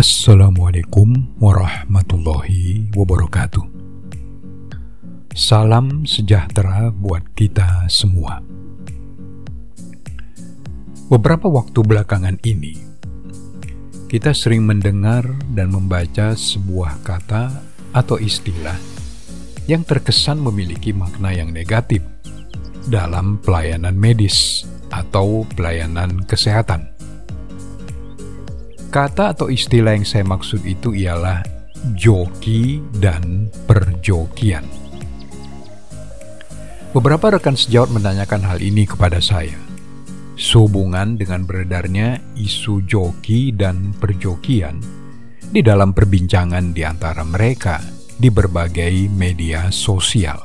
Assalamualaikum 0.00 1.36
warahmatullahi 1.44 2.88
wabarakatuh. 2.96 3.60
Salam 5.36 6.08
sejahtera 6.08 6.88
buat 6.88 7.20
kita 7.36 7.84
semua. 7.92 8.40
Beberapa 11.12 11.52
waktu 11.52 11.84
belakangan 11.84 12.40
ini, 12.48 12.80
kita 14.08 14.32
sering 14.32 14.64
mendengar 14.64 15.36
dan 15.52 15.68
membaca 15.68 16.32
sebuah 16.32 17.04
kata 17.04 17.60
atau 17.92 18.16
istilah 18.16 18.80
yang 19.68 19.84
terkesan 19.84 20.40
memiliki 20.40 20.96
makna 20.96 21.28
yang 21.36 21.52
negatif 21.52 22.00
dalam 22.88 23.36
pelayanan 23.44 24.00
medis 24.00 24.64
atau 24.88 25.44
pelayanan 25.52 26.24
kesehatan. 26.24 26.99
Kata 28.90 29.30
atau 29.30 29.46
istilah 29.46 29.94
yang 29.94 30.02
saya 30.02 30.26
maksud 30.26 30.66
itu 30.66 30.90
ialah 30.90 31.46
joki 31.94 32.82
dan 32.98 33.46
perjokian. 33.70 34.66
Beberapa 36.90 37.38
rekan 37.38 37.54
sejawat 37.54 37.94
menanyakan 37.94 38.42
hal 38.42 38.58
ini 38.58 38.90
kepada 38.90 39.22
saya. 39.22 39.54
Sehubungan 40.34 41.14
dengan 41.14 41.46
beredarnya 41.46 42.18
isu 42.34 42.82
joki 42.82 43.54
dan 43.54 43.94
perjokian 43.94 44.82
di 45.38 45.62
dalam 45.62 45.94
perbincangan 45.94 46.74
di 46.74 46.82
antara 46.82 47.22
mereka 47.22 47.78
di 48.18 48.26
berbagai 48.26 49.06
media 49.06 49.70
sosial. 49.70 50.42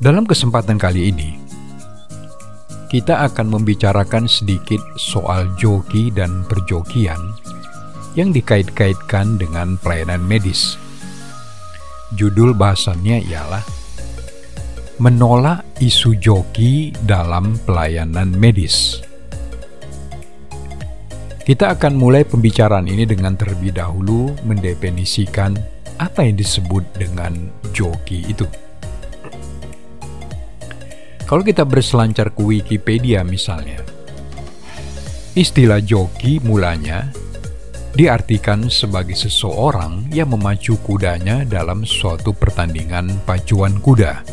Dalam 0.00 0.24
kesempatan 0.24 0.80
kali 0.80 1.12
ini, 1.12 1.37
kita 2.88 3.28
akan 3.28 3.52
membicarakan 3.52 4.24
sedikit 4.24 4.80
soal 4.96 5.44
joki 5.60 6.08
dan 6.08 6.40
perjokian 6.48 7.20
yang 8.16 8.32
dikait-kaitkan 8.32 9.36
dengan 9.36 9.76
pelayanan 9.84 10.24
medis. 10.24 10.80
Judul 12.16 12.56
bahasannya 12.56 13.20
ialah 13.28 13.64
Menolak 14.98 15.62
isu 15.78 16.18
joki 16.18 16.90
dalam 17.06 17.54
pelayanan 17.62 18.34
medis. 18.34 18.98
Kita 21.46 21.78
akan 21.78 21.94
mulai 21.94 22.26
pembicaraan 22.26 22.90
ini 22.90 23.06
dengan 23.06 23.38
terlebih 23.38 23.78
dahulu 23.78 24.34
mendefinisikan 24.42 25.54
apa 26.02 26.26
yang 26.26 26.34
disebut 26.34 26.82
dengan 26.98 27.46
joki 27.70 28.26
itu. 28.26 28.67
Kalau 31.28 31.44
kita 31.44 31.68
berselancar 31.68 32.32
ke 32.32 32.40
Wikipedia 32.40 33.20
misalnya, 33.20 33.84
istilah 35.36 35.76
joki 35.84 36.40
mulanya 36.40 37.12
diartikan 37.92 38.72
sebagai 38.72 39.12
seseorang 39.12 40.08
yang 40.08 40.32
memacu 40.32 40.80
kudanya 40.80 41.44
dalam 41.44 41.84
suatu 41.84 42.32
pertandingan 42.32 43.20
pacuan 43.28 43.76
kuda. 43.76 44.24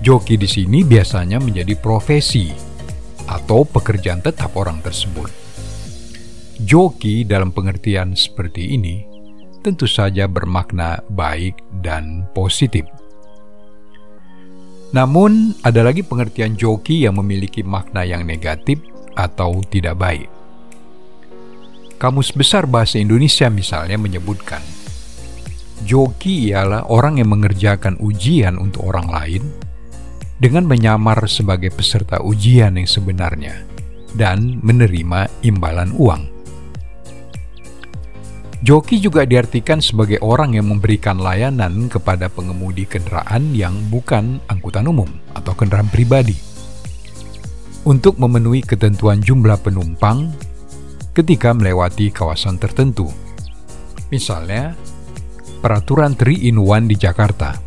Joki 0.00 0.40
di 0.40 0.48
sini 0.48 0.80
biasanya 0.80 1.36
menjadi 1.36 1.76
profesi 1.76 2.48
atau 3.28 3.68
pekerjaan 3.68 4.24
tetap 4.24 4.56
orang 4.56 4.80
tersebut. 4.80 5.28
Joki 6.56 7.28
dalam 7.28 7.52
pengertian 7.52 8.16
seperti 8.16 8.80
ini 8.80 9.04
tentu 9.60 9.84
saja 9.84 10.24
bermakna 10.24 11.04
baik 11.12 11.60
dan 11.84 12.24
positif. 12.32 12.93
Namun, 14.94 15.58
ada 15.66 15.82
lagi 15.82 16.06
pengertian 16.06 16.54
joki 16.54 17.02
yang 17.02 17.18
memiliki 17.18 17.66
makna 17.66 18.06
yang 18.06 18.22
negatif 18.22 18.78
atau 19.18 19.58
tidak 19.66 19.98
baik. 19.98 20.30
Kamus 21.98 22.30
Besar 22.30 22.70
Bahasa 22.70 23.02
Indonesia 23.02 23.50
misalnya 23.50 23.98
menyebutkan, 23.98 24.62
joki 25.82 26.54
ialah 26.54 26.86
orang 26.86 27.18
yang 27.18 27.34
mengerjakan 27.34 27.98
ujian 27.98 28.54
untuk 28.54 28.86
orang 28.86 29.10
lain 29.10 29.42
dengan 30.38 30.62
menyamar 30.62 31.26
sebagai 31.26 31.74
peserta 31.74 32.22
ujian 32.22 32.78
yang 32.78 32.86
sebenarnya 32.86 33.66
dan 34.14 34.62
menerima 34.62 35.26
imbalan 35.42 35.90
uang. 35.98 36.33
Joki 38.64 38.96
juga 38.96 39.28
diartikan 39.28 39.84
sebagai 39.84 40.16
orang 40.24 40.56
yang 40.56 40.72
memberikan 40.72 41.20
layanan 41.20 41.84
kepada 41.92 42.32
pengemudi 42.32 42.88
kendaraan 42.88 43.52
yang 43.52 43.76
bukan 43.92 44.40
angkutan 44.48 44.88
umum 44.88 45.04
atau 45.36 45.52
kendaraan 45.52 45.92
pribadi 45.92 46.32
untuk 47.84 48.16
memenuhi 48.16 48.64
ketentuan 48.64 49.20
jumlah 49.20 49.60
penumpang 49.60 50.32
ketika 51.12 51.52
melewati 51.52 52.08
kawasan 52.08 52.56
tertentu. 52.56 53.12
Misalnya, 54.08 54.72
peraturan 55.60 56.16
3 56.16 56.48
in 56.48 56.56
1 56.56 56.88
di 56.88 56.96
Jakarta. 56.96 57.60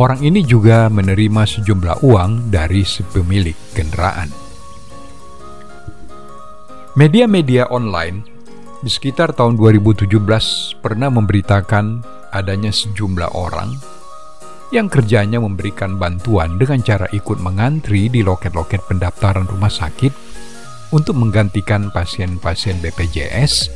Orang 0.00 0.24
ini 0.24 0.40
juga 0.40 0.88
menerima 0.88 1.44
sejumlah 1.44 2.00
uang 2.00 2.48
dari 2.48 2.80
pemilik 3.12 3.56
kendaraan. 3.76 4.32
Media-media 6.96 7.68
online 7.68 8.35
di 8.86 8.94
sekitar 8.94 9.34
tahun 9.34 9.58
2017 9.58 10.14
pernah 10.78 11.10
memberitakan 11.10 12.06
adanya 12.30 12.70
sejumlah 12.70 13.34
orang 13.34 13.74
yang 14.70 14.86
kerjanya 14.86 15.42
memberikan 15.42 15.98
bantuan 15.98 16.54
dengan 16.54 16.78
cara 16.86 17.10
ikut 17.10 17.42
mengantri 17.42 18.06
di 18.06 18.22
loket-loket 18.22 18.86
pendaftaran 18.86 19.42
rumah 19.50 19.74
sakit 19.74 20.14
untuk 20.94 21.18
menggantikan 21.18 21.90
pasien-pasien 21.90 22.78
BPJS 22.78 23.74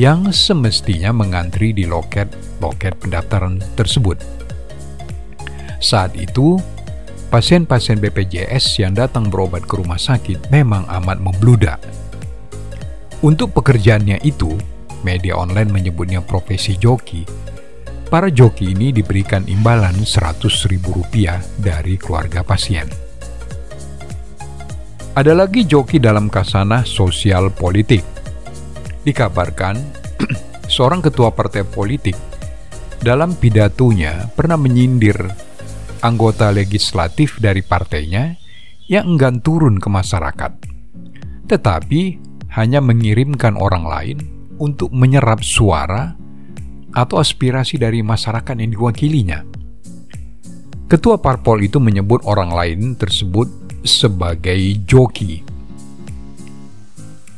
yang 0.00 0.32
semestinya 0.32 1.12
mengantri 1.12 1.76
di 1.76 1.84
loket-loket 1.84 2.96
pendaftaran 2.96 3.60
tersebut. 3.76 4.16
Saat 5.84 6.16
itu, 6.16 6.56
pasien-pasien 7.28 8.00
BPJS 8.00 8.80
yang 8.80 8.96
datang 8.96 9.28
berobat 9.28 9.68
ke 9.68 9.76
rumah 9.76 10.00
sakit 10.00 10.48
memang 10.48 10.88
amat 10.88 11.20
membludak 11.20 11.76
untuk 13.20 13.52
pekerjaannya 13.52 14.24
itu, 14.24 14.56
media 15.04 15.36
online 15.36 15.68
menyebutnya 15.68 16.24
profesi 16.24 16.76
joki. 16.80 17.28
Para 18.08 18.32
joki 18.32 18.72
ini 18.72 18.90
diberikan 18.90 19.44
imbalan 19.44 19.92
Rp100.000 20.02 21.60
dari 21.60 21.94
keluarga 22.00 22.40
pasien. 22.42 22.88
Ada 25.14 25.36
lagi 25.36 25.68
joki 25.68 26.00
dalam 26.00 26.32
kasana 26.32 26.82
sosial 26.82 27.52
politik. 27.52 28.02
Dikabarkan, 29.04 29.76
seorang 30.72 31.04
ketua 31.04 31.28
partai 31.30 31.62
politik 31.68 32.16
dalam 33.00 33.32
pidatonya 33.32 34.28
pernah 34.36 34.60
menyindir 34.60 35.16
anggota 36.04 36.52
legislatif 36.52 37.40
dari 37.40 37.64
partainya 37.64 38.36
yang 38.88 39.16
enggan 39.16 39.40
turun 39.40 39.80
ke 39.80 39.88
masyarakat. 39.88 40.52
Tetapi 41.48 42.02
hanya 42.54 42.82
mengirimkan 42.82 43.54
orang 43.54 43.86
lain 43.86 44.18
untuk 44.58 44.90
menyerap 44.90 45.40
suara 45.40 46.14
atau 46.90 47.22
aspirasi 47.22 47.78
dari 47.78 48.02
masyarakat 48.02 48.54
yang 48.58 48.70
diwakilinya. 48.74 49.40
Ketua 50.90 51.22
parpol 51.22 51.62
itu 51.62 51.78
menyebut 51.78 52.26
orang 52.26 52.50
lain 52.50 52.98
tersebut 52.98 53.46
sebagai 53.86 54.58
joki. 54.82 55.46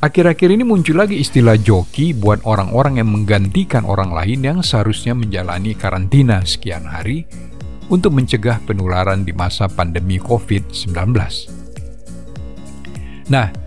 Akhir-akhir 0.03 0.51
ini 0.51 0.67
muncul 0.67 0.99
lagi 0.99 1.23
istilah 1.23 1.55
joki 1.61 2.11
buat 2.11 2.43
orang-orang 2.43 2.99
yang 2.99 3.15
menggantikan 3.15 3.87
orang 3.87 4.11
lain 4.11 4.43
yang 4.43 4.59
seharusnya 4.59 5.15
menjalani 5.15 5.79
karantina 5.79 6.43
sekian 6.43 6.83
hari 6.83 7.23
untuk 7.87 8.11
mencegah 8.11 8.59
penularan 8.67 9.23
di 9.23 9.31
masa 9.31 9.71
pandemi 9.71 10.19
COVID-19. 10.19 10.97
Nah, 13.31 13.62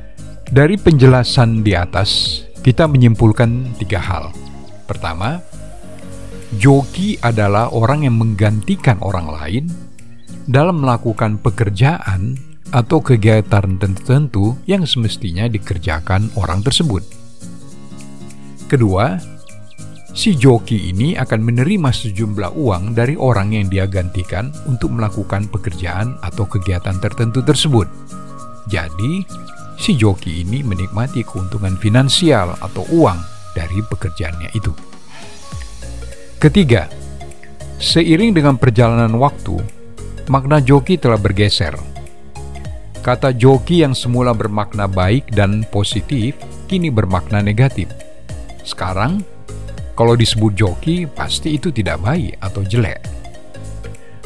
dari 0.51 0.78
penjelasan 0.78 1.66
di 1.66 1.73
atas, 1.73 2.41
kita 2.61 2.85
menyimpulkan 2.85 3.78
tiga 3.81 3.97
hal. 3.97 4.29
Pertama, 4.85 5.41
joki 6.61 7.17
adalah 7.22 7.73
orang 7.73 8.05
yang 8.05 8.17
menggantikan 8.22 9.02
orang 9.02 9.28
lain 9.29 9.66
dalam 10.46 10.85
melakukan 10.85 11.41
pekerjaan 11.41 12.37
atau 12.70 13.02
kegiatan 13.02 13.78
tertentu 13.81 14.58
yang 14.70 14.85
semestinya 14.85 15.49
dikerjakan 15.49 16.29
orang 16.37 16.61
tersebut. 16.61 17.02
Kedua, 18.66 19.17
si 20.14 20.34
joki 20.34 20.90
ini 20.90 21.14
akan 21.17 21.41
menerima 21.41 21.90
sejumlah 21.90 22.58
uang 22.58 22.97
dari 22.97 23.14
orang 23.17 23.53
yang 23.53 23.70
dia 23.70 23.85
gantikan 23.85 24.49
untuk 24.66 24.93
melakukan 24.93 25.49
pekerjaan 25.49 26.17
atau 26.22 26.46
kegiatan 26.49 26.97
tertentu 26.97 27.46
tersebut. 27.46 27.85
Jadi, 28.66 29.22
si 29.79 29.95
joki 29.95 30.43
ini 30.43 30.63
menikmati 30.63 31.23
keuntungan 31.23 31.75
finansial 31.79 32.55
atau 32.59 32.83
uang 32.91 33.19
dari 33.55 33.79
pekerjaannya 33.85 34.49
itu. 34.51 34.72
Ketiga, 36.35 36.91
seiring 37.79 38.35
dengan 38.35 38.59
perjalanan 38.59 39.16
waktu, 39.16 39.55
makna 40.27 40.59
joki 40.59 40.99
telah 40.99 41.17
bergeser. 41.17 41.73
Kata 42.99 43.31
joki 43.31 43.85
yang 43.85 43.93
semula 43.93 44.33
bermakna 44.33 44.89
baik 44.89 45.31
dan 45.31 45.63
positif 45.69 46.35
kini 46.66 46.89
bermakna 46.89 47.39
negatif. 47.39 47.87
Sekarang, 48.66 49.22
kalau 49.95 50.17
disebut 50.17 50.57
joki, 50.57 51.07
pasti 51.07 51.55
itu 51.55 51.72
tidak 51.72 52.03
baik 52.03 52.35
atau 52.43 52.66
jelek. 52.66 53.15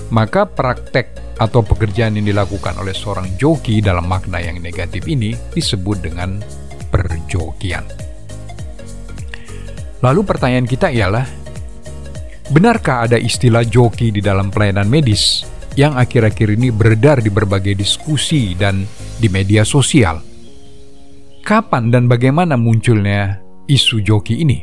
Maka 0.09 0.50
praktek 0.50 1.38
atau 1.38 1.61
pekerjaan 1.61 2.17
yang 2.17 2.27
dilakukan 2.27 2.75
oleh 2.81 2.91
seorang 2.91 3.38
joki 3.38 3.79
dalam 3.79 4.09
makna 4.09 4.41
yang 4.41 4.59
negatif 4.59 5.06
ini 5.06 5.38
disebut 5.53 6.01
dengan 6.03 6.41
perjokian. 6.89 7.85
Lalu 10.00 10.21
pertanyaan 10.23 10.67
kita 10.67 10.89
ialah, 10.89 11.27
benarkah 12.50 13.06
ada 13.06 13.19
istilah 13.19 13.63
joki 13.67 14.09
di 14.09 14.23
dalam 14.23 14.50
pelayanan 14.50 14.88
medis 14.88 15.44
yang 15.77 15.95
akhir-akhir 15.95 16.59
ini 16.59 16.73
beredar 16.73 17.21
di 17.21 17.29
berbagai 17.29 17.75
diskusi 17.77 18.57
dan 18.57 18.83
di 19.19 19.27
media 19.29 19.61
sosial? 19.61 20.19
Kapan 21.44 21.91
dan 21.94 22.07
bagaimana 22.07 22.59
munculnya 22.59 23.39
isu 23.67 24.03
joki 24.03 24.44
ini? 24.44 24.59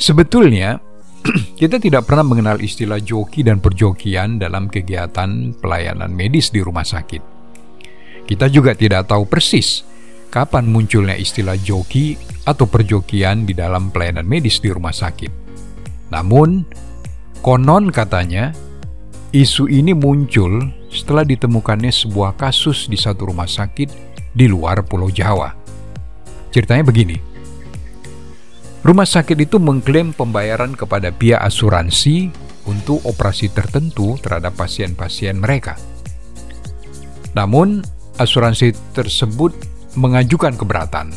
Sebetulnya, 0.00 0.80
kita 1.60 1.76
tidak 1.76 2.08
pernah 2.08 2.24
mengenal 2.24 2.58
istilah 2.60 3.00
joki 3.00 3.44
dan 3.44 3.60
perjokian 3.60 4.40
dalam 4.40 4.72
kegiatan 4.72 5.52
pelayanan 5.60 6.08
medis 6.12 6.48
di 6.48 6.64
rumah 6.64 6.84
sakit. 6.84 7.22
Kita 8.24 8.46
juga 8.46 8.72
tidak 8.78 9.10
tahu 9.10 9.26
persis 9.26 9.82
kapan 10.30 10.70
munculnya 10.70 11.18
istilah 11.18 11.58
joki 11.58 12.14
atau 12.46 12.64
perjokian 12.64 13.44
di 13.44 13.52
dalam 13.52 13.90
pelayanan 13.90 14.24
medis 14.24 14.62
di 14.62 14.70
rumah 14.70 14.94
sakit. 14.94 15.32
Namun, 16.14 16.64
konon 17.42 17.90
katanya, 17.90 18.54
isu 19.34 19.66
ini 19.66 19.92
muncul 19.92 20.70
setelah 20.90 21.26
ditemukannya 21.26 21.90
sebuah 21.90 22.38
kasus 22.38 22.86
di 22.86 22.98
satu 22.98 23.30
rumah 23.30 23.50
sakit 23.50 23.90
di 24.30 24.46
luar 24.46 24.86
Pulau 24.86 25.10
Jawa. 25.10 25.54
Ceritanya 26.50 26.82
begini 26.82 27.29
Rumah 28.80 29.04
sakit 29.04 29.36
itu 29.36 29.60
mengklaim 29.60 30.16
pembayaran 30.16 30.72
kepada 30.72 31.12
pihak 31.12 31.36
asuransi 31.44 32.32
untuk 32.64 33.04
operasi 33.04 33.52
tertentu 33.52 34.16
terhadap 34.24 34.56
pasien-pasien 34.56 35.36
mereka. 35.36 35.76
Namun, 37.36 37.84
asuransi 38.16 38.72
tersebut 38.96 39.52
mengajukan 40.00 40.56
keberatan 40.56 41.12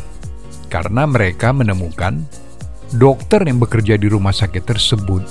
karena 0.67 1.07
mereka 1.07 1.55
menemukan 1.55 2.25
dokter 2.99 3.45
yang 3.47 3.63
bekerja 3.63 3.95
di 3.95 4.11
rumah 4.11 4.35
sakit 4.35 4.63
tersebut 4.67 5.23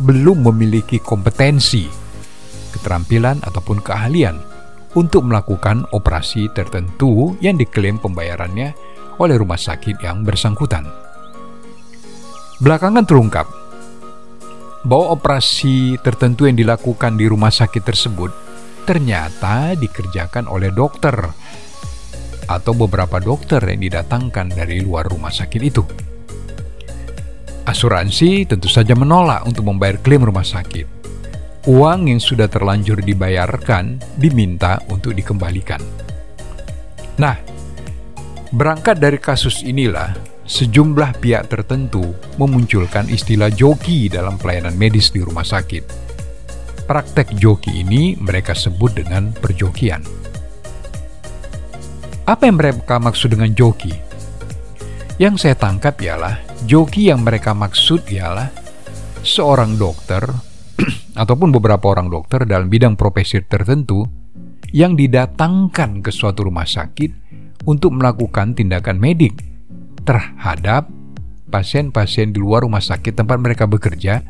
belum 0.00 0.46
memiliki 0.46 1.02
kompetensi, 1.02 1.90
keterampilan, 2.72 3.42
ataupun 3.44 3.82
keahlian 3.84 4.38
untuk 4.94 5.26
melakukan 5.26 5.84
operasi 5.90 6.48
tertentu 6.54 7.34
yang 7.42 7.58
diklaim 7.58 7.98
pembayarannya 7.98 8.72
oleh 9.20 9.36
rumah 9.36 9.60
sakit 9.60 10.00
yang 10.00 10.24
bersangkutan. 10.24 11.09
Belakangan 12.60 13.08
terungkap 13.08 13.48
bahwa 14.84 15.16
operasi 15.16 15.96
tertentu 16.04 16.44
yang 16.44 16.60
dilakukan 16.60 17.16
di 17.16 17.24
rumah 17.24 17.48
sakit 17.48 17.80
tersebut 17.80 18.28
ternyata 18.84 19.72
dikerjakan 19.80 20.44
oleh 20.44 20.68
dokter 20.68 21.16
atau 22.44 22.72
beberapa 22.76 23.16
dokter 23.16 23.64
yang 23.64 23.80
didatangkan 23.80 24.52
dari 24.52 24.84
luar 24.84 25.08
rumah 25.08 25.32
sakit 25.32 25.62
itu. 25.64 25.80
Asuransi 27.64 28.44
tentu 28.44 28.68
saja 28.68 28.92
menolak 28.92 29.48
untuk 29.48 29.64
membayar 29.64 29.96
klaim 29.96 30.28
rumah 30.28 30.44
sakit. 30.44 31.00
Uang 31.64 32.12
yang 32.12 32.20
sudah 32.20 32.44
terlanjur 32.44 33.00
dibayarkan 33.00 34.04
diminta 34.20 34.84
untuk 34.92 35.16
dikembalikan. 35.16 35.80
Nah, 37.16 37.40
berangkat 38.52 39.00
dari 39.00 39.16
kasus 39.16 39.64
inilah 39.64 40.12
sejumlah 40.50 41.22
pihak 41.22 41.46
tertentu 41.46 42.02
memunculkan 42.34 43.06
istilah 43.06 43.54
joki 43.54 44.10
dalam 44.10 44.34
pelayanan 44.34 44.74
medis 44.74 45.14
di 45.14 45.22
rumah 45.22 45.46
sakit. 45.46 46.10
Praktek 46.90 47.38
joki 47.38 47.86
ini 47.86 48.18
mereka 48.18 48.50
sebut 48.50 48.98
dengan 48.98 49.30
perjokian. 49.30 50.02
Apa 52.26 52.50
yang 52.50 52.58
mereka 52.58 52.98
maksud 52.98 53.30
dengan 53.30 53.54
joki? 53.54 53.94
Yang 55.22 55.46
saya 55.46 55.54
tangkap 55.54 55.94
ialah 56.02 56.42
joki 56.66 57.14
yang 57.14 57.22
mereka 57.22 57.54
maksud 57.54 58.10
ialah 58.10 58.50
seorang 59.22 59.78
dokter 59.78 60.26
ataupun 61.22 61.54
beberapa 61.54 61.94
orang 61.94 62.10
dokter 62.10 62.42
dalam 62.42 62.66
bidang 62.66 62.98
profesi 62.98 63.38
tertentu 63.46 64.02
yang 64.74 64.98
didatangkan 64.98 66.02
ke 66.02 66.10
suatu 66.10 66.50
rumah 66.50 66.66
sakit 66.66 67.30
untuk 67.70 67.94
melakukan 67.94 68.58
tindakan 68.58 68.98
medik 68.98 69.49
terhadap 70.04 70.88
pasien-pasien 71.50 72.30
di 72.30 72.38
luar 72.38 72.64
rumah 72.64 72.80
sakit 72.80 73.18
tempat 73.18 73.36
mereka 73.42 73.66
bekerja 73.66 74.22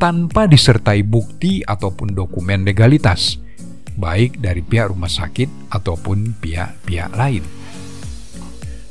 tanpa 0.00 0.46
disertai 0.46 1.02
bukti 1.02 1.60
ataupun 1.66 2.14
dokumen 2.14 2.62
legalitas, 2.62 3.36
baik 3.98 4.38
dari 4.38 4.62
pihak 4.62 4.94
rumah 4.94 5.10
sakit 5.10 5.74
ataupun 5.74 6.38
pihak-pihak 6.38 7.12
lain. 7.18 7.42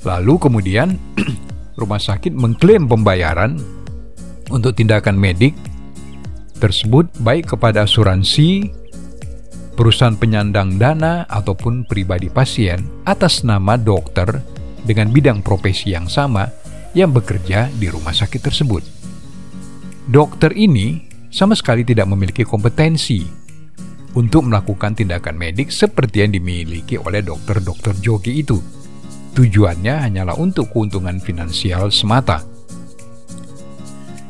Lalu 0.03 0.33
kemudian 0.37 0.99
rumah 1.79 1.99
sakit 1.99 2.35
mengklaim 2.35 2.85
pembayaran 2.85 3.57
untuk 4.51 4.75
tindakan 4.75 5.15
medik 5.15 5.55
tersebut 6.59 7.07
baik 7.21 7.55
kepada 7.55 7.87
asuransi, 7.87 8.67
perusahaan 9.77 10.17
penyandang 10.17 10.75
dana 10.75 11.23
ataupun 11.29 11.87
pribadi 11.87 12.27
pasien 12.27 12.83
atas 13.05 13.45
nama 13.45 13.77
dokter 13.79 14.56
dengan 14.83 15.09
bidang 15.09 15.41
profesi 15.41 15.95
yang 15.95 16.05
sama 16.11 16.45
yang 16.97 17.13
bekerja 17.13 17.69
di 17.73 17.87
rumah 17.89 18.13
sakit 18.13 18.41
tersebut. 18.41 18.83
Dokter 20.07 20.55
ini 20.55 21.03
sama 21.27 21.53
sekali 21.53 21.83
tidak 21.83 22.07
memiliki 22.07 22.47
kompetensi 22.47 23.27
untuk 24.15 24.49
melakukan 24.49 24.97
tindakan 24.97 25.37
medik 25.37 25.69
seperti 25.69 26.25
yang 26.25 26.31
dimiliki 26.33 26.97
oleh 26.97 27.21
dokter-dokter 27.21 27.93
joki 28.01 28.41
itu. 28.41 28.57
Tujuannya 29.37 30.09
hanyalah 30.09 30.33
untuk 30.41 30.73
keuntungan 30.73 31.21
finansial 31.21 31.93
semata. 31.93 32.41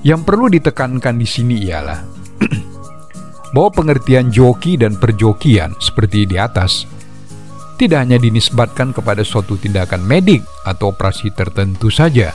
Yang 0.04 0.22
perlu 0.28 0.52
ditekankan 0.52 1.16
di 1.16 1.28
sini 1.28 1.56
ialah 1.64 2.04
bahwa 3.56 3.70
pengertian 3.72 4.28
joki 4.28 4.76
dan 4.76 5.00
perjokian 5.00 5.72
seperti 5.80 6.28
di 6.28 6.36
atas 6.36 6.97
tidak 7.78 8.04
hanya 8.04 8.18
dinisbatkan 8.18 8.90
kepada 8.90 9.22
suatu 9.22 9.54
tindakan 9.54 10.02
medik 10.02 10.42
atau 10.66 10.90
operasi 10.90 11.30
tertentu 11.32 11.94
saja. 11.94 12.34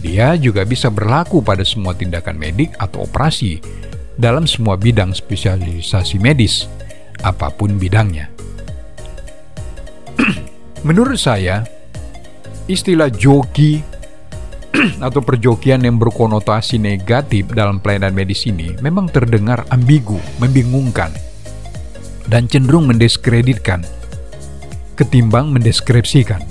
Dia 0.00 0.36
juga 0.36 0.68
bisa 0.68 0.92
berlaku 0.92 1.40
pada 1.40 1.64
semua 1.64 1.96
tindakan 1.96 2.36
medik 2.36 2.76
atau 2.76 3.08
operasi 3.08 3.60
dalam 4.20 4.44
semua 4.44 4.76
bidang 4.76 5.16
spesialisasi 5.16 6.20
medis, 6.20 6.68
apa 7.24 7.48
pun 7.48 7.80
bidangnya. 7.80 8.28
Menurut 10.88 11.16
saya, 11.16 11.64
istilah 12.68 13.08
joki 13.08 13.80
atau 15.04 15.20
perjokian 15.24 15.84
yang 15.84 15.96
berkonotasi 15.96 16.76
negatif 16.76 17.48
dalam 17.52 17.80
pelayanan 17.80 18.12
medis 18.12 18.44
ini 18.44 18.76
memang 18.84 19.08
terdengar 19.08 19.64
ambigu, 19.72 20.20
membingungkan, 20.40 21.12
dan 22.28 22.48
cenderung 22.48 22.88
mendiskreditkan 22.88 23.99
ketimbang 25.00 25.48
mendeskripsikan, 25.48 26.44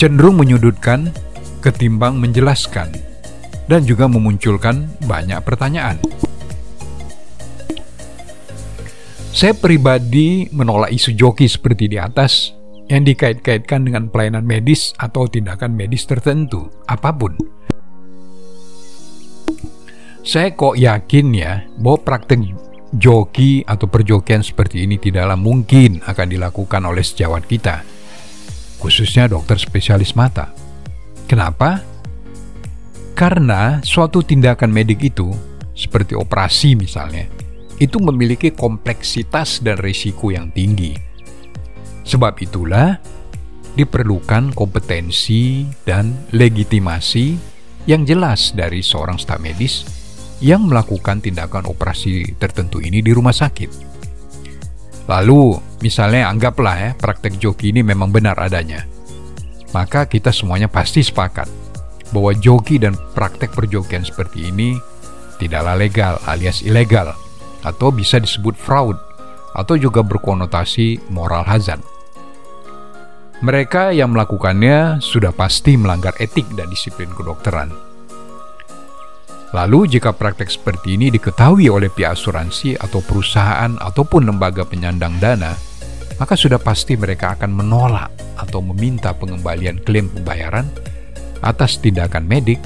cenderung 0.00 0.40
menyudutkan 0.40 1.12
ketimbang 1.60 2.16
menjelaskan, 2.16 2.88
dan 3.68 3.84
juga 3.84 4.08
memunculkan 4.08 4.88
banyak 5.04 5.36
pertanyaan. 5.44 6.00
Saya 9.28 9.52
pribadi 9.52 10.48
menolak 10.56 10.88
isu 10.88 11.12
joki 11.12 11.44
seperti 11.44 11.92
di 11.92 12.00
atas 12.00 12.56
yang 12.88 13.04
dikait-kaitkan 13.04 13.84
dengan 13.84 14.08
pelayanan 14.08 14.48
medis 14.48 14.96
atau 14.96 15.28
tindakan 15.28 15.76
medis 15.76 16.08
tertentu, 16.08 16.72
apa 16.88 17.12
pun. 17.12 17.36
Saya 20.24 20.56
kok 20.56 20.80
yakin 20.80 21.36
ya 21.36 21.60
bahwa 21.76 22.00
praktek 22.00 22.40
joki 22.94 23.60
atau 23.68 23.84
perjokian 23.90 24.40
seperti 24.40 24.88
ini 24.88 24.96
tidaklah 24.96 25.36
mungkin 25.36 26.00
akan 26.04 26.26
dilakukan 26.28 26.82
oleh 26.88 27.04
sejawat 27.04 27.44
kita, 27.44 27.84
khususnya 28.80 29.28
dokter 29.28 29.60
spesialis 29.60 30.16
mata. 30.16 30.52
Kenapa? 31.28 31.84
Karena 33.12 33.82
suatu 33.84 34.24
tindakan 34.24 34.70
medik 34.72 35.02
itu, 35.04 35.28
seperti 35.74 36.14
operasi 36.14 36.78
misalnya, 36.78 37.28
itu 37.76 37.98
memiliki 38.00 38.54
kompleksitas 38.54 39.60
dan 39.60 39.76
risiko 39.82 40.32
yang 40.32 40.48
tinggi. 40.54 40.94
Sebab 42.08 42.40
itulah 42.40 42.96
diperlukan 43.76 44.56
kompetensi 44.56 45.68
dan 45.84 46.14
legitimasi 46.32 47.36
yang 47.84 48.08
jelas 48.08 48.56
dari 48.56 48.80
seorang 48.80 49.20
staf 49.20 49.38
medis 49.38 49.97
yang 50.38 50.66
melakukan 50.66 51.18
tindakan 51.18 51.66
operasi 51.66 52.38
tertentu 52.38 52.78
ini 52.78 53.02
di 53.02 53.10
rumah 53.10 53.34
sakit. 53.34 53.90
Lalu, 55.08 55.56
misalnya 55.80 56.28
anggaplah 56.28 56.76
ya, 56.76 56.90
praktek 56.94 57.40
joki 57.40 57.72
ini 57.72 57.80
memang 57.80 58.12
benar 58.12 58.36
adanya. 58.38 58.84
maka 59.76 60.08
kita 60.08 60.32
semuanya 60.32 60.68
pasti 60.68 61.04
sepakat 61.04 61.48
bahwa 62.12 62.32
joki 62.32 62.80
dan 62.80 62.96
praktek 63.12 63.52
perjokian 63.52 64.00
seperti 64.00 64.48
ini 64.48 64.80
tidaklah 65.36 65.76
legal 65.76 66.16
alias 66.24 66.64
ilegal 66.64 67.12
atau 67.62 67.92
bisa 67.92 68.16
disebut 68.16 68.56
fraud 68.56 68.96
atau 69.52 69.74
juga 69.76 70.00
berkonotasi 70.00 71.12
moral 71.12 71.44
hazard. 71.44 71.82
Mereka 73.38 73.94
yang 73.94 74.10
melakukannya 74.16 74.98
sudah 74.98 75.30
pasti 75.30 75.78
melanggar 75.78 76.16
etik 76.18 76.48
dan 76.58 76.66
disiplin 76.72 77.12
kedokteran. 77.14 77.70
Lalu 79.56 79.96
jika 79.96 80.12
praktek 80.12 80.52
seperti 80.52 81.00
ini 81.00 81.08
diketahui 81.08 81.72
oleh 81.72 81.88
pihak 81.88 82.12
asuransi 82.12 82.76
atau 82.76 83.00
perusahaan 83.00 83.72
ataupun 83.80 84.28
lembaga 84.28 84.68
penyandang 84.68 85.16
dana, 85.16 85.56
maka 86.20 86.36
sudah 86.36 86.60
pasti 86.60 86.98
mereka 87.00 87.32
akan 87.38 87.56
menolak 87.56 88.12
atau 88.36 88.60
meminta 88.60 89.16
pengembalian 89.16 89.80
klaim 89.80 90.12
pembayaran 90.12 90.68
atas 91.40 91.80
tindakan 91.80 92.28
medik 92.28 92.60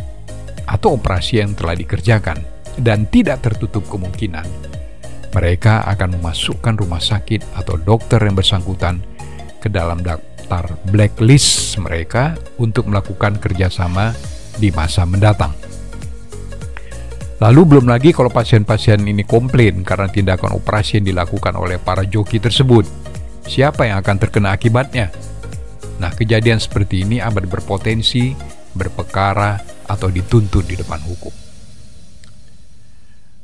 atau 0.66 0.98
operasi 0.98 1.38
yang 1.38 1.54
telah 1.54 1.78
dikerjakan 1.78 2.40
dan 2.80 3.04
tidak 3.12 3.44
tertutup 3.44 3.84
kemungkinan 3.86 4.72
mereka 5.32 5.82
akan 5.88 6.20
memasukkan 6.20 6.76
rumah 6.76 7.00
sakit 7.00 7.56
atau 7.56 7.80
dokter 7.80 8.20
yang 8.20 8.36
bersangkutan 8.36 9.00
ke 9.64 9.72
dalam 9.72 10.04
daftar 10.04 10.76
blacklist 10.92 11.80
mereka 11.80 12.36
untuk 12.60 12.86
melakukan 12.86 13.40
kerjasama 13.40 14.12
di 14.60 14.68
masa 14.68 15.08
mendatang. 15.08 15.56
Lalu 17.40 17.60
belum 17.64 17.86
lagi 17.88 18.12
kalau 18.12 18.28
pasien-pasien 18.28 19.00
ini 19.06 19.24
komplain 19.24 19.86
karena 19.86 20.10
tindakan 20.10 20.58
operasi 20.58 21.00
yang 21.00 21.16
dilakukan 21.16 21.56
oleh 21.56 21.80
para 21.80 22.04
joki 22.04 22.42
tersebut. 22.42 22.84
Siapa 23.48 23.88
yang 23.88 24.02
akan 24.02 24.16
terkena 24.20 24.54
akibatnya? 24.54 25.08
Nah, 25.98 26.10
kejadian 26.12 26.58
seperti 26.58 27.06
ini 27.06 27.22
amat 27.22 27.46
berpotensi 27.46 28.34
berpekara, 28.72 29.60
atau 29.88 30.08
dituntut 30.08 30.64
di 30.64 30.76
depan 30.78 31.00
hukum. 31.04 31.34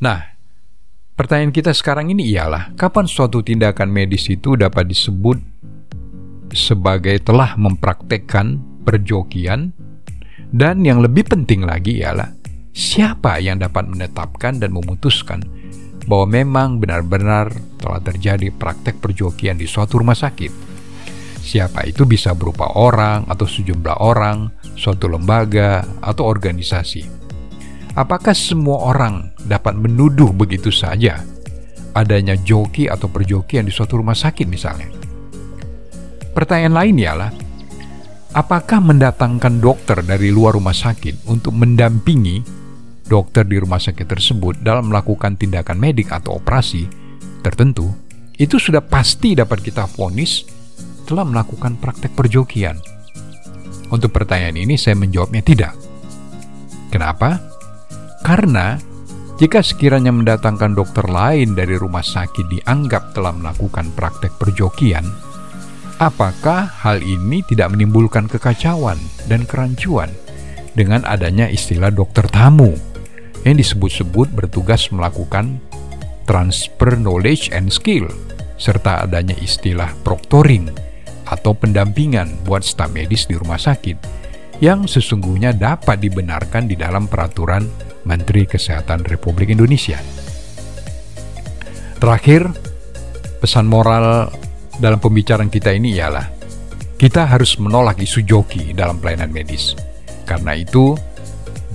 Nah, 0.00 0.22
pertanyaan 1.18 1.52
kita 1.52 1.74
sekarang 1.74 2.08
ini 2.14 2.24
ialah, 2.32 2.72
kapan 2.78 3.04
suatu 3.04 3.44
tindakan 3.44 3.90
medis 3.90 4.24
itu 4.30 4.56
dapat 4.56 4.88
disebut 4.88 5.38
sebagai 6.54 7.20
telah 7.20 7.58
mempraktekkan 7.60 8.56
perjokian, 8.86 9.76
dan 10.48 10.80
yang 10.80 11.04
lebih 11.04 11.28
penting 11.28 11.66
lagi 11.66 12.00
ialah, 12.00 12.37
siapa 12.78 13.42
yang 13.42 13.58
dapat 13.58 13.90
menetapkan 13.90 14.62
dan 14.62 14.70
memutuskan 14.70 15.42
bahwa 16.06 16.30
memang 16.30 16.78
benar-benar 16.78 17.50
telah 17.82 17.98
terjadi 17.98 18.54
praktek 18.54 19.02
perjokian 19.02 19.58
di 19.58 19.66
suatu 19.66 19.98
rumah 19.98 20.14
sakit 20.14 20.68
Siapa 21.48 21.88
itu 21.88 22.04
bisa 22.04 22.36
berupa 22.36 22.76
orang 22.76 23.24
atau 23.24 23.48
sejumlah 23.48 24.04
orang, 24.04 24.52
suatu 24.76 25.08
lembaga, 25.08 25.80
atau 26.04 26.28
organisasi. 26.28 27.08
Apakah 27.96 28.36
semua 28.36 28.84
orang 28.84 29.32
dapat 29.48 29.72
menuduh 29.72 30.28
begitu 30.36 30.68
saja 30.68 31.24
adanya 31.96 32.36
joki 32.36 32.84
atau 32.84 33.08
perjokian 33.08 33.64
di 33.64 33.72
suatu 33.72 33.96
rumah 33.96 34.12
sakit 34.12 34.44
misalnya? 34.44 34.92
Pertanyaan 36.36 36.76
lain 36.84 36.96
ialah, 37.00 37.32
apakah 38.36 38.84
mendatangkan 38.84 39.56
dokter 39.56 40.04
dari 40.04 40.28
luar 40.28 40.52
rumah 40.52 40.76
sakit 40.76 41.24
untuk 41.32 41.56
mendampingi 41.56 42.57
dokter 43.08 43.42
di 43.48 43.56
rumah 43.56 43.80
sakit 43.80 44.04
tersebut 44.04 44.60
dalam 44.60 44.92
melakukan 44.92 45.34
tindakan 45.40 45.80
medik 45.80 46.12
atau 46.12 46.36
operasi 46.36 46.86
tertentu, 47.40 47.88
itu 48.36 48.60
sudah 48.60 48.84
pasti 48.84 49.34
dapat 49.34 49.64
kita 49.64 49.88
vonis 49.88 50.44
telah 51.08 51.24
melakukan 51.24 51.80
praktek 51.80 52.12
perjokian? 52.12 52.76
Untuk 53.88 54.12
pertanyaan 54.12 54.60
ini 54.60 54.76
saya 54.76 54.94
menjawabnya 54.94 55.40
tidak. 55.40 55.72
Kenapa? 56.92 57.40
Karena 58.20 58.76
jika 59.40 59.64
sekiranya 59.64 60.12
mendatangkan 60.12 60.76
dokter 60.76 61.06
lain 61.08 61.56
dari 61.56 61.78
rumah 61.78 62.04
sakit 62.04 62.46
dianggap 62.52 63.16
telah 63.16 63.32
melakukan 63.32 63.88
praktek 63.96 64.34
perjokian, 64.36 65.06
apakah 66.02 66.68
hal 66.84 67.00
ini 67.00 67.40
tidak 67.46 67.72
menimbulkan 67.72 68.26
kekacauan 68.26 68.98
dan 69.30 69.46
kerancuan 69.48 70.10
dengan 70.74 71.02
adanya 71.06 71.50
istilah 71.50 71.90
dokter 71.90 72.26
tamu 72.30 72.74
yang 73.48 73.58
disebut-sebut 73.60 74.28
bertugas 74.36 74.92
melakukan 74.92 75.56
transfer 76.28 76.94
knowledge 77.00 77.48
and 77.56 77.72
skill 77.72 78.04
serta 78.60 79.08
adanya 79.08 79.34
istilah 79.40 79.88
proctoring 80.04 80.68
atau 81.24 81.56
pendampingan 81.56 82.28
buat 82.44 82.60
staf 82.64 82.92
medis 82.92 83.24
di 83.24 83.36
rumah 83.36 83.60
sakit 83.60 83.96
yang 84.58 84.84
sesungguhnya 84.90 85.54
dapat 85.54 86.02
dibenarkan 86.02 86.66
di 86.66 86.74
dalam 86.74 87.06
peraturan 87.06 87.64
Menteri 88.02 88.48
Kesehatan 88.48 89.06
Republik 89.06 89.54
Indonesia. 89.54 90.00
Terakhir, 91.98 92.50
pesan 93.38 93.70
moral 93.70 94.30
dalam 94.82 94.98
pembicaraan 94.98 95.50
kita 95.50 95.70
ini 95.74 95.94
ialah 95.98 96.26
kita 96.98 97.30
harus 97.30 97.54
menolak 97.62 98.02
isu 98.02 98.26
joki 98.26 98.74
dalam 98.74 98.98
pelayanan 98.98 99.30
medis. 99.30 99.78
Karena 100.26 100.58
itu, 100.58 100.98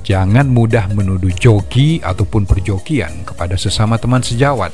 jangan 0.04 0.46
mudah 0.52 0.92
menuduh 0.92 1.32
joki 1.34 2.04
ataupun 2.04 2.44
perjokian 2.46 3.24
kepada 3.24 3.56
sesama 3.56 3.98
teman 3.98 4.22
sejawat. 4.22 4.70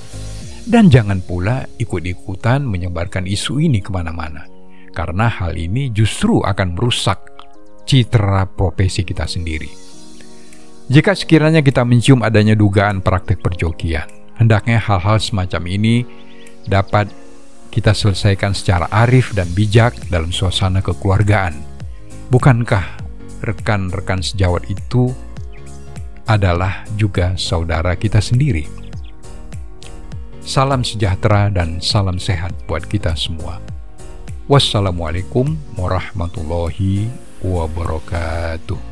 Dan 0.69 0.89
jangan 0.93 1.21
pula 1.23 1.65
ikut-ikutan 1.81 2.61
menyebarkan 2.61 3.25
isu 3.25 3.57
ini 3.57 3.81
ke 3.81 3.89
mana-mana 3.89 4.59
karena 4.99 5.31
hal 5.31 5.55
ini 5.55 5.93
justru 5.95 6.43
akan 6.43 6.75
merusak 6.75 7.23
citra 7.87 8.45
profesi 8.51 9.07
kita 9.07 9.25
sendiri. 9.25 9.71
Jika 10.89 11.13
sekiranya 11.13 11.61
kita 11.61 11.85
mencium 11.85 12.25
adanya 12.25 12.57
dugaan 12.57 12.99
praktek 12.99 13.39
perjokian, 13.39 14.09
hendaknya 14.41 14.81
hal-hal 14.81 15.21
semacam 15.21 15.63
ini 15.69 16.03
dapat 16.65 17.09
kita 17.69 17.93
selesaikan 17.93 18.57
secara 18.57 18.89
arif 18.89 19.31
dan 19.37 19.45
bijak 19.53 19.93
dalam 20.09 20.33
suasana 20.33 20.81
kekeluargaan. 20.81 21.53
Bukankah 22.33 23.08
rekan-rekan 23.43 24.19
sejawat 24.23 24.67
itu 24.67 25.11
adalah 26.29 26.85
juga 26.97 27.33
saudara 27.39 27.97
kita 27.97 28.21
sendiri? 28.21 28.69
Salam 30.43 30.81
sejahtera 30.81 31.53
dan 31.53 31.77
salam 31.77 32.17
sehat 32.17 32.53
buat 32.65 32.81
kita 32.85 33.13
semua. 33.13 33.61
Wassalamualaikum 34.49 35.53
warahmatullahi 35.77 37.05
wabarakatuh. 37.45 38.88